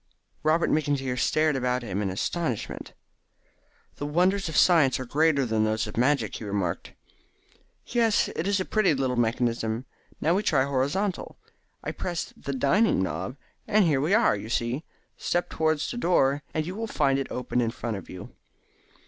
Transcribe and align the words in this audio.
Robert 0.41 0.71
McIntyre 0.71 1.15
stared 1.19 1.55
about 1.55 1.83
him 1.83 2.01
in 2.01 2.09
astonishment. 2.09 2.93
"The 3.97 4.07
wonders 4.07 4.49
of 4.49 4.57
science 4.57 4.99
are 4.99 5.05
greater 5.05 5.45
than 5.45 5.63
those 5.63 5.85
of 5.85 5.95
magic," 5.95 6.37
he 6.37 6.43
remarked. 6.43 6.93
"Yes, 7.85 8.27
it 8.35 8.47
is 8.47 8.59
a 8.59 8.65
pretty 8.65 8.95
little 8.95 9.15
mechanism. 9.15 9.85
Now 10.19 10.33
we 10.33 10.41
try 10.41 10.63
the 10.63 10.71
horizontal. 10.71 11.37
I 11.83 11.91
press 11.91 12.33
the 12.35 12.51
'Dining' 12.53 13.03
knob 13.03 13.37
and 13.67 13.85
here 13.85 14.01
we 14.01 14.15
are, 14.15 14.35
you 14.35 14.49
see. 14.49 14.83
Step 15.17 15.51
towards 15.51 15.91
the 15.91 15.97
door, 15.97 16.41
and 16.51 16.65
you 16.65 16.73
will 16.73 16.87
find 16.87 17.19
it 17.19 17.27
open 17.29 17.61
in 17.61 17.69
front 17.69 17.95
of 17.95 18.09
you." 18.09 18.33